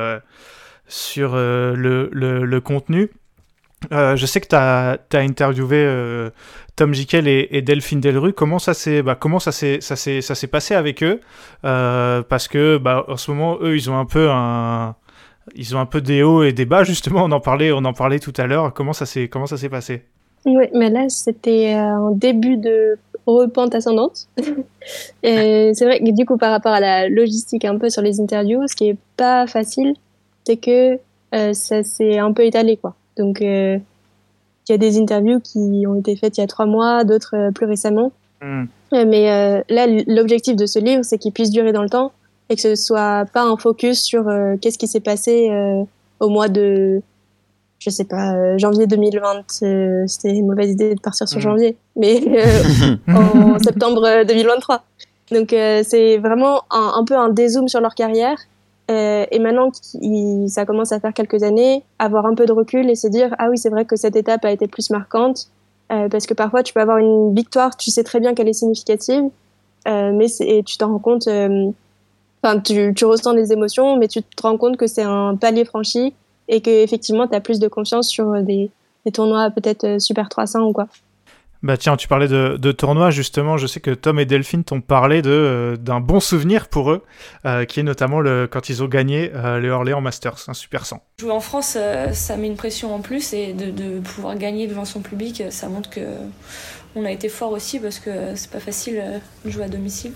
[0.88, 3.10] sur le, contenu.
[3.92, 6.30] Euh, je sais que tu as, interviewé euh,
[6.76, 8.34] Tom Jikel et, Delphine Delru.
[8.34, 11.20] Comment ça s'est bah, ça s'est passé avec eux?
[11.66, 16.54] Euh, Parce que bah, en ce moment, eux, ils ont un peu des hauts et
[16.54, 17.24] des bas justement.
[17.26, 18.74] On en parlait on en parlait tout à l'heure.
[18.74, 19.28] Comment ça s'est
[19.70, 20.04] passé?
[20.46, 24.28] Oui, mais là c'était un début de repente ascendante.
[25.24, 28.20] et c'est vrai que du coup par rapport à la logistique un peu sur les
[28.20, 29.94] interviews, ce qui est pas facile,
[30.46, 31.00] c'est que
[31.54, 32.96] ça s'est un peu étalé quoi.
[33.18, 33.78] Donc, euh,
[34.68, 37.36] il y a des interviews qui ont été faites il y a trois mois, d'autres
[37.36, 38.12] euh, plus récemment.
[38.44, 42.12] Euh, mais là, l'objectif de ce livre, c'est qu'il puisse durer dans le temps
[42.50, 44.26] et que ce soit pas un focus sur
[44.60, 45.50] qu'est-ce qui s'est passé
[46.20, 47.02] au mois de,
[47.82, 49.44] je sais pas, janvier 2020.
[50.08, 51.42] C'était une mauvaise idée de partir sur hmm.
[51.42, 52.22] janvier, mais
[53.08, 54.84] en septembre 2023.
[55.32, 58.38] Donc c'est vraiment un, un, peu un dézoom sur leur carrière
[58.92, 59.72] euh, et maintenant
[60.48, 63.50] ça commence à faire quelques années, avoir un peu de recul et se dire ah
[63.50, 65.48] oui c'est vrai que cette étape a été plus marquante
[65.94, 68.54] euh, parce que parfois tu peux avoir une victoire, tu sais très bien qu'elle est
[68.54, 69.24] significative,
[69.88, 70.28] euh, mais
[70.64, 71.30] tu t'en rends compte,
[72.44, 75.64] enfin tu, tu, ressens des émotions, mais tu te rends compte que c'est un palier
[75.64, 76.14] franchi
[76.48, 78.70] et que effectivement tu as plus de confiance sur des,
[79.06, 80.88] des tournois peut-être Super 300 ou quoi.
[81.64, 83.58] Bah tiens, tu parlais de, de tournoi justement.
[83.58, 87.04] Je sais que Tom et Delphine t'ont parlé de euh, d'un bon souvenir pour eux,
[87.46, 90.88] euh, qui est notamment le quand ils ont gagné euh, les Orléans Masters, un super
[90.88, 91.04] 100.
[91.20, 91.78] Jouer en France,
[92.14, 95.68] ça met une pression en plus et de, de, pouvoir gagner devant son public, ça
[95.68, 96.02] montre que
[96.96, 99.02] on a été fort aussi parce que c'est pas facile
[99.46, 100.14] de jouer à domicile.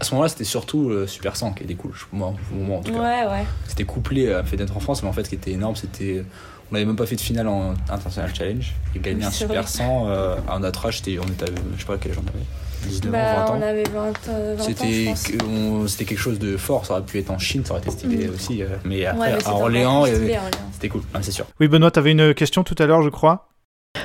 [0.00, 2.82] À ce moment-là, c'était surtout le Super 100 qui était cool, moi, au moment en
[2.82, 2.98] tout cas.
[2.98, 3.44] Ouais, ouais.
[3.68, 6.24] C'était couplé à fait d'être en France, mais en fait, ce qui était énorme, c'était
[6.70, 8.72] on n'avait même pas fait de finale en International Challenge.
[8.94, 11.46] Et gagné un Super 100 euh, à notre âge, on était,
[11.76, 12.44] je sais pas quel âge on avait.
[12.88, 13.58] 19 bah, ans, 20 ans.
[13.58, 15.86] On avait 20, euh, 20 c'était, ans.
[15.86, 18.28] C'était quelque chose de fort, ça aurait pu être en Chine, ça aurait été stylé
[18.28, 18.34] mm.
[18.34, 18.62] aussi.
[18.62, 20.04] Euh, mais après, à Orléans,
[20.72, 21.46] c'était cool, c'est sûr.
[21.58, 23.49] Oui, Benoît, tu avais une question tout à l'heure, je crois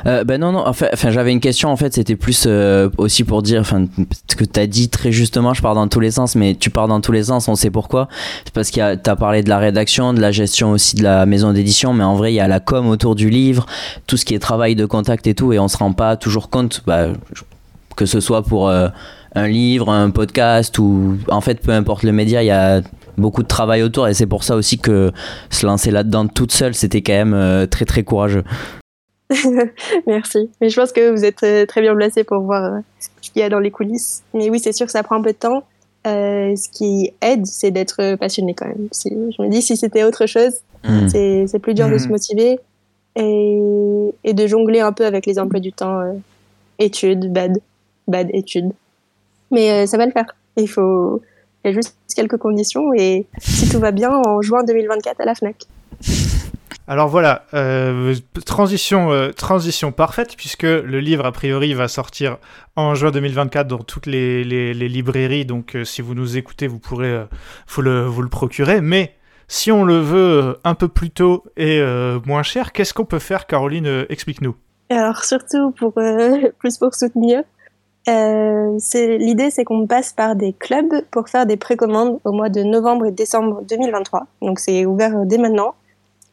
[0.06, 3.42] euh, ben non, non, enfin, j'avais une question en fait, c'était plus euh, aussi pour
[3.42, 3.86] dire, enfin,
[4.30, 6.70] ce que tu as dit très justement, je pars dans tous les sens, mais tu
[6.70, 8.08] pars dans tous les sens, on sait pourquoi.
[8.46, 11.26] C'est parce que tu as parlé de la rédaction, de la gestion aussi de la
[11.26, 13.66] maison d'édition, mais en vrai, il y a la com autour du livre,
[14.06, 16.50] tout ce qui est travail de contact et tout, et on se rend pas toujours
[16.50, 17.08] compte, bah,
[17.96, 18.90] que ce soit pour euh,
[19.34, 22.82] un livre, un podcast, ou en fait, peu importe le média, il y a
[23.18, 25.12] beaucoup de travail autour, et c'est pour ça aussi que
[25.50, 28.44] se lancer là-dedans toute seule, c'était quand même très très courageux.
[30.08, 30.50] Merci.
[30.62, 33.42] Mais je pense que vous êtes euh, très bien placé pour voir euh, ce qu'il
[33.42, 34.24] y a dans les coulisses.
[34.34, 35.64] Mais oui, c'est sûr que ça prend un peu de temps.
[36.06, 38.88] Euh, ce qui aide, c'est d'être passionné quand même.
[38.92, 41.08] Si, je me dis, si c'était autre chose, hmm.
[41.48, 42.12] c'est plus dur de se hmm.
[42.12, 42.60] motiver
[43.16, 43.60] et,
[44.24, 46.02] et, de jongler un peu avec les emplois du temps.
[46.78, 47.58] études, bad,
[48.08, 48.72] bad, études.
[49.50, 50.36] Mais ça va le faire.
[50.58, 51.22] Il faut.
[51.64, 55.26] Il y a juste quelques conditions et si tout va bien, en juin 2024 à
[55.26, 55.66] la FNAC.
[56.88, 58.14] Alors voilà, euh,
[58.46, 62.38] transition, euh, transition parfaite puisque le livre a priori va sortir
[62.76, 64.44] en juin 2024 dans toutes les,
[64.74, 65.46] librairies.
[65.46, 67.26] Donc euh, si vous nous écoutez, vous pourrez
[67.68, 68.82] vous le, procurer.
[68.82, 69.16] Mais
[69.48, 71.82] si on le veut un peu plus tôt et
[72.26, 74.56] moins cher, qu'est-ce qu'on peut faire, Caroline Explique-nous.
[74.90, 75.94] Alors surtout pour
[76.60, 77.42] plus pour soutenir,
[78.08, 83.08] l'idée c'est qu'on passe par des clubs pour faire des précommandes au mois de novembre
[83.08, 84.28] et décembre 2023.
[84.44, 85.74] Donc c'est ouvert dès maintenant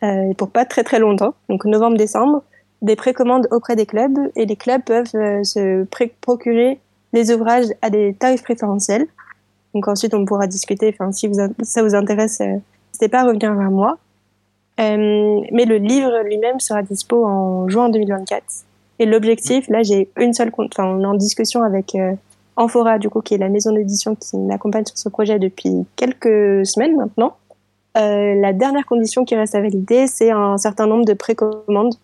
[0.02, 2.42] euh, pour pas très très longtemps, donc novembre-décembre,
[2.82, 5.84] des précommandes auprès des clubs et les clubs peuvent euh, se
[6.20, 6.80] procurer
[7.12, 9.06] les ouvrages à des tarifs préférentiels.
[9.74, 11.30] Donc ensuite on pourra discuter, enfin si
[11.62, 12.56] ça vous intéresse, euh,
[12.88, 13.98] n'hésitez pas à revenir vers moi.
[14.80, 18.42] Euh, mais le livre lui-même sera dispo en juin 2024.
[18.98, 21.96] Et l'objectif, là j'ai une seule, enfin on est en discussion avec
[22.56, 26.66] Amphora, du coup, qui est la maison d'édition qui m'accompagne sur ce projet depuis quelques
[26.66, 27.36] semaines maintenant.
[27.96, 31.94] Euh, la dernière condition qui reste à valider, c'est un certain nombre de précommandes,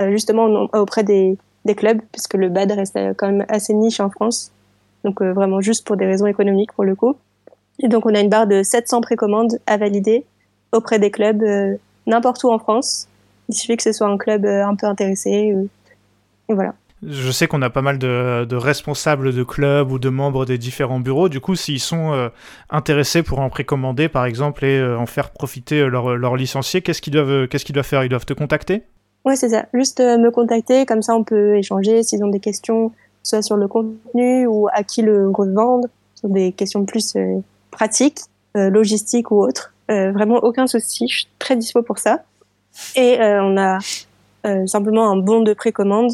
[0.00, 4.10] euh, justement auprès des, des, clubs, puisque le BAD reste quand même assez niche en
[4.10, 4.52] France.
[5.04, 7.16] Donc euh, vraiment juste pour des raisons économiques pour le coup.
[7.80, 10.24] Et donc on a une barre de 700 précommandes à valider
[10.72, 11.42] auprès des clubs
[12.06, 13.08] n'importe où en France.
[13.48, 15.54] Il suffit que ce soit un club un peu intéressé.
[16.48, 16.74] et voilà.
[17.06, 20.98] Je sais qu'on a pas mal de, responsables de clubs ou de membres des différents
[20.98, 21.28] bureaux.
[21.28, 22.28] Du coup, s'ils sont euh,
[22.70, 27.00] intéressés pour en précommander, par exemple, et euh, en faire profiter leurs leur licenciés, qu'est-ce
[27.00, 28.02] qu'ils doivent, qu'est-ce doivent faire?
[28.02, 28.82] Ils doivent te contacter?
[29.24, 29.66] Ouais, c'est ça.
[29.74, 33.56] Juste euh, me contacter, comme ça on peut échanger s'ils ont des questions, soit sur
[33.56, 37.16] le contenu ou à qui le revendre, sur des questions plus
[37.70, 38.18] pratiques,
[38.54, 39.72] logistiques ou autres.
[39.88, 42.22] vraiment aucun souci, je suis très dispo pour ça.
[42.96, 43.78] Et on a
[44.66, 46.12] simplement un bon de précommande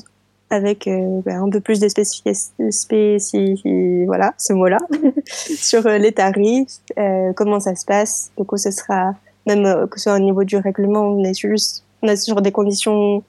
[0.54, 4.78] avec euh, ben, un peu plus de spécificité, voilà, ce mot-là,
[5.26, 8.30] sur euh, les tarifs, euh, comment ça se passe.
[8.38, 9.14] Donc, ce sera,
[9.46, 12.52] même que ce soit au niveau du règlement, on est, juste, on est sur des
[12.52, 13.22] conditions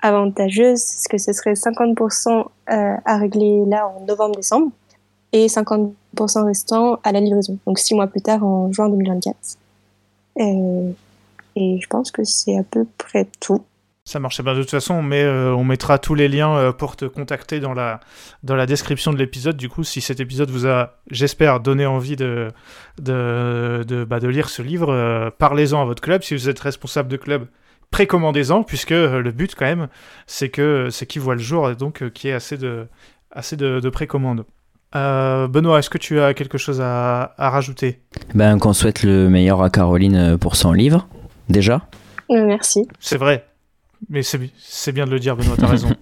[0.00, 4.72] avantageuses, parce que ce serait 50% à régler là en novembre-décembre
[5.32, 5.92] et 50%
[6.44, 9.36] restant à la livraison, donc six mois plus tard en juin 2024.
[10.36, 13.62] et je pense que c'est à peu près tout.
[14.04, 14.54] Ça marche bien.
[14.54, 17.60] De toute façon, on, met, euh, on mettra tous les liens euh, pour te contacter
[17.60, 18.00] dans la,
[18.42, 19.56] dans la description de l'épisode.
[19.56, 22.48] Du coup, si cet épisode vous a, j'espère, donné envie de,
[23.00, 26.24] de, de, bah, de lire ce livre, euh, parlez-en à votre club.
[26.24, 27.46] Si vous êtes responsable de club,
[27.92, 29.86] précommandez-en, puisque le but, quand même,
[30.26, 32.88] c'est que c'est qu'il voit le jour et donc qu'il y ait assez de,
[33.30, 34.44] assez de, de précommandes.
[34.94, 38.00] Benoît, est-ce que tu as quelque chose à, à rajouter?
[38.34, 41.06] Ben, qu'on souhaite le meilleur à Caroline pour son livre,
[41.48, 41.82] déjà.
[42.28, 42.88] merci.
[42.98, 43.46] C'est vrai.
[44.10, 45.90] Mais c'est bien de le dire, Benoît, t'as raison.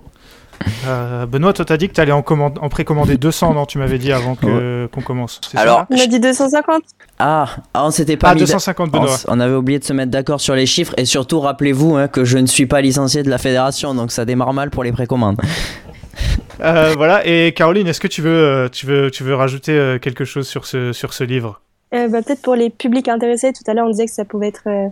[0.86, 4.12] Euh, Benoît, toi, t'as dit que t'allais en, en précommander 200, non Tu m'avais dit
[4.12, 5.40] avant qu'on commence.
[5.54, 6.82] Alors, on a dit 250.
[7.18, 9.16] Ah, ah on s'était pas ah, 250, Benoît.
[9.28, 12.26] On, avait oublié de se mettre d'accord sur les chiffres et surtout, rappelez-vous hein, que
[12.26, 15.40] je ne suis pas licencié de la fédération, donc ça démarre mal pour les précommandes.
[16.60, 17.26] Euh, voilà.
[17.26, 20.66] Et Caroline, est-ce que tu veux, euh, tu veux, tu veux rajouter quelque chose sur
[20.66, 21.62] ce, sur ce livre?
[21.92, 23.52] Bah, Peut-être pour les publics intéressés.
[23.52, 24.88] Tout à l'heure, on disait que ça pouvait être euh,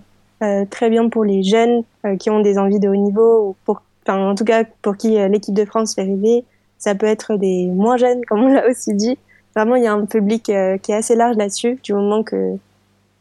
[0.70, 3.82] très bien pour les jeunes euh, qui ont des envies de haut niveau, ou pour,
[4.06, 6.44] en tout cas pour qui euh, l'équipe de France fait rêver.
[6.78, 9.18] Ça peut être des moins jeunes, comme on l'a aussi dit.
[9.54, 12.56] Vraiment, il y a un public qui est assez large là-dessus, du moment que,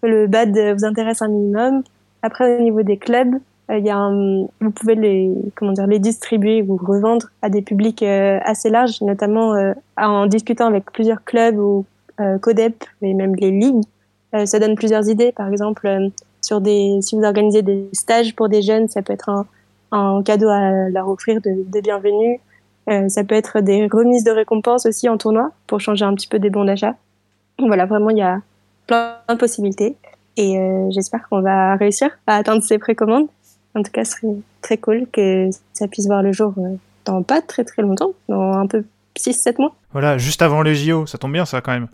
[0.04, 1.82] le bad vous intéresse un minimum.
[2.22, 3.34] Après, au niveau des clubs,
[3.70, 7.64] il y a un, vous pouvez les, comment dire, les distribuer ou revendre à des
[7.64, 9.56] publics assez larges, notamment
[9.98, 11.86] en discutant avec plusieurs clubs ou
[12.42, 13.84] CODEP et même les ligues.
[14.46, 15.32] ça donne plusieurs idées.
[15.32, 16.12] Par exemple,
[16.48, 19.46] sur des, si vous organisez des stages pour des jeunes, ça peut être un,
[19.92, 22.40] un cadeau à leur offrir de, de bienvenue.
[22.90, 26.30] Euh, ça peut être des remises de récompenses aussi en tournoi pour changer un petit
[26.30, 26.96] peu des bons d'achat.
[27.60, 28.40] Voilà, vraiment, il y a
[28.88, 29.98] plein de possibilités.
[30.38, 33.28] Et euh, j'espère qu'on va réussir à atteindre ces précommandes.
[33.76, 37.24] En tout cas, ce serait très cool que ça puisse voir le jour euh, dans
[37.24, 38.86] pas très très longtemps, dans un peu
[39.20, 39.76] 6-7 mois.
[39.92, 41.90] Voilà, juste avant les JO, ça tombe bien ça quand même.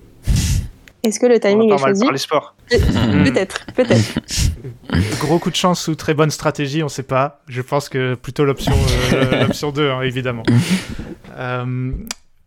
[1.04, 2.56] Est-ce que le timing est choisi par les sports.
[2.70, 4.20] Peut-être, peut-être.
[5.20, 7.42] Gros coup de chance ou très bonne stratégie, on ne sait pas.
[7.48, 8.74] Je pense que plutôt l'option
[9.14, 10.44] euh, l'option 2, hein, évidemment.
[11.38, 11.92] Euh,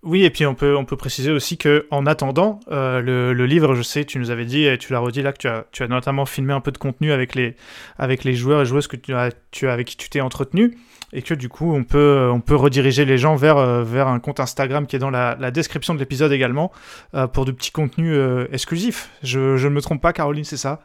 [0.03, 3.47] oui, et puis on peut, on peut préciser aussi que en attendant, euh, le, le,
[3.47, 5.65] livre, je sais, tu nous avais dit, et tu l'as redit là, que tu as,
[5.73, 7.57] tu as notamment filmé un peu de contenu avec les,
[7.99, 10.77] avec les joueurs et joueuses que tu as, tu as, avec qui tu t'es entretenu
[11.13, 14.21] et que du coup on peut, on peut rediriger les gens vers, euh, vers un
[14.21, 16.73] compte Instagram qui est dans la, la description de l'épisode également
[17.15, 19.11] euh, pour de petits contenus euh, exclusifs.
[19.23, 20.81] Je, ne me trompe pas, Caroline, c'est ça?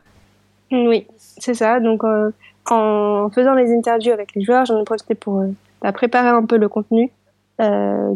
[0.72, 1.06] Oui,
[1.42, 1.80] c'est ça.
[1.80, 5.44] Donc en faisant les interviews avec les joueurs, j'en ai profité pour
[5.82, 7.12] bah, préparer un peu le contenu,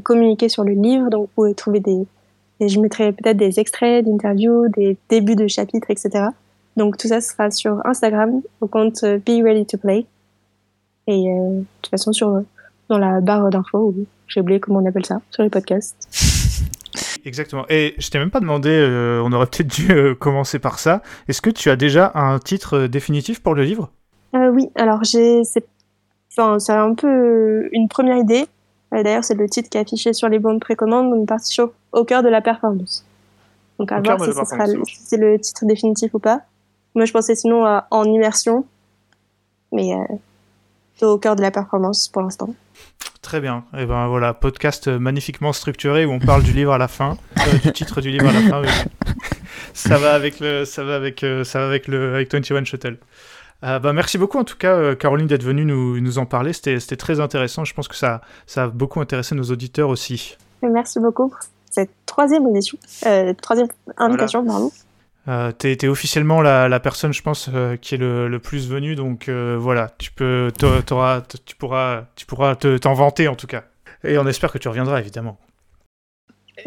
[0.03, 1.09] communiquer sur le livre.
[1.09, 2.05] Donc vous trouver des,
[2.59, 6.27] je mettrai peut-être des extraits d'interviews, des débuts de chapitres, etc.
[6.77, 10.05] Donc tout ça sera sur Instagram au compte Be Ready to Play.
[11.07, 12.41] Et euh, de toute façon, sur,
[12.89, 13.93] dans la barre d'infos,
[14.27, 16.07] j'ai oublié comment on appelle ça, sur les podcasts.
[17.25, 17.65] Exactement.
[17.69, 21.01] Et je t'ai même pas demandé, euh, on aurait peut-être dû euh, commencer par ça.
[21.27, 23.89] Est-ce que tu as déjà un titre définitif pour le livre?
[24.33, 25.65] Oui, alors j'ai, c'est,
[26.31, 28.45] enfin, c'est un peu une première idée.
[28.91, 31.59] D'ailleurs, c'est le titre qui est affiché sur les bons de précommande, une partie
[31.91, 33.05] au cœur de la performance.
[33.79, 34.31] Donc à voir si
[35.01, 36.41] c'est le titre définitif ou pas.
[36.93, 38.65] Moi, je pensais sinon en immersion,
[39.71, 39.93] mais
[41.01, 42.53] au cœur de la performance pour l'instant.
[43.25, 43.63] Très bien.
[43.73, 47.17] Et eh ben voilà, podcast magnifiquement structuré où on parle du livre à la fin,
[47.39, 48.61] euh, du titre du livre à la fin.
[49.73, 52.99] ça va avec le, ça va avec, euh, ça va avec le, avec 21 Shuttle.
[53.63, 56.53] Euh, bah, merci beaucoup en tout cas, Caroline, d'être venue nous, nous en parler.
[56.53, 57.65] C'était très intéressant.
[57.65, 60.37] Je pense que ça, ça a beaucoup intéressé nos auditeurs aussi.
[60.61, 61.39] Merci beaucoup pour
[61.71, 64.71] cette troisième édition, euh, troisième invitation, pardon.
[65.27, 68.69] Euh, t'es, es officiellement la, la, personne, je pense, euh, qui est le, le, plus
[68.69, 70.51] venue, donc euh, voilà, tu peux,
[70.85, 73.63] t'auras, tu pourras, tu pourras te, t'en vanter en tout cas.
[74.03, 75.37] Et on espère que tu reviendras évidemment.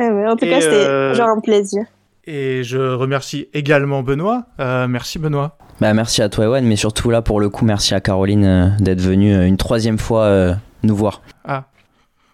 [0.01, 1.85] en tout cas, c'était genre un plaisir.
[2.25, 4.47] Et je remercie également Benoît.
[4.59, 5.57] merci Benoît.
[5.81, 9.01] Bah, merci à toi Ewan, mais surtout là pour le coup, merci à Caroline d'être
[9.01, 11.23] venue une troisième fois nous voir.
[11.45, 11.67] Ah,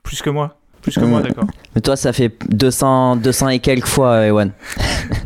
[0.03, 0.57] plus que moi.
[0.85, 1.47] Plus que moi, d'accord.
[1.75, 4.53] Mais toi, ça fait 200, 200 et quelques fois, Ewan.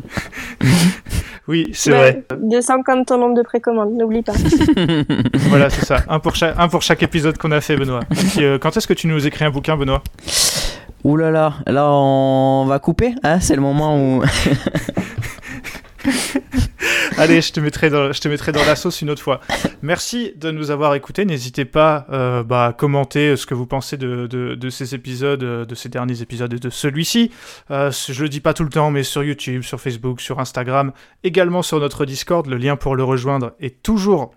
[1.49, 2.25] oui, c'est vrai.
[2.41, 4.35] 200 comme ton nombre de précommandes, n'oublie pas.
[5.49, 6.03] voilà, c'est ça.
[6.09, 8.01] Un pour, chaque, un pour chaque épisode qu'on a fait, Benoît.
[8.39, 10.03] Euh, quand est-ce que tu nous écris un bouquin, Benoît?
[11.05, 13.41] Ouh là là, là on va couper, hein?
[13.41, 14.23] C'est le moment où...
[17.17, 19.41] Allez, je te mettrai dans, je te mettrai dans la sauce une autre fois.
[19.83, 21.25] Merci de nous avoir écoutés.
[21.25, 25.41] N'hésitez pas euh, bah, à commenter ce que vous pensez de, de, de, ces épisodes,
[25.41, 27.31] de ces derniers épisodes et de celui-ci.
[27.71, 30.93] Euh, je le dis pas tout le temps, mais sur YouTube, sur Facebook, sur Instagram,
[31.25, 32.47] également sur notre Discord.
[32.47, 34.35] Le lien pour le rejoindre est toujours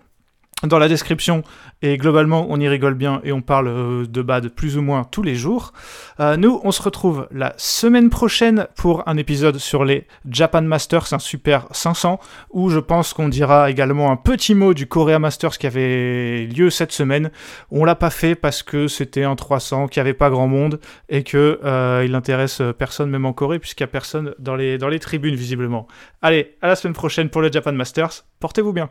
[0.66, 1.42] dans la description
[1.82, 5.04] et globalement on y rigole bien et on parle euh, de bad plus ou moins
[5.04, 5.72] tous les jours.
[6.20, 11.12] Euh, nous on se retrouve la semaine prochaine pour un épisode sur les Japan Masters,
[11.12, 12.20] un super 500
[12.50, 16.70] où je pense qu'on dira également un petit mot du Korea Masters qui avait lieu
[16.70, 17.30] cette semaine.
[17.70, 20.80] On l'a pas fait parce que c'était un 300, qu'il n'y avait pas grand monde
[21.08, 24.78] et que euh, il intéresse personne même en Corée puisqu'il n'y a personne dans les,
[24.78, 25.86] dans les tribunes visiblement.
[26.20, 28.24] Allez, à la semaine prochaine pour le Japan Masters.
[28.40, 28.90] Portez-vous bien.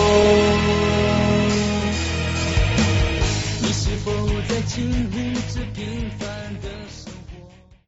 [4.71, 5.30] to me.